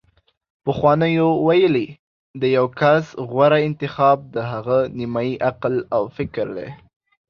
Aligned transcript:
پخوانیو 0.65 1.29
ویلي: 1.47 1.87
د 2.41 2.43
یو 2.57 2.65
کس 2.79 3.05
غوره 3.29 3.59
انتخاب 3.67 4.17
د 4.35 4.37
هغه 4.51 4.79
نیمايي 4.97 5.35
عقل 5.47 5.75
او 5.95 6.03
فکر 6.17 6.45
دی 6.57 6.69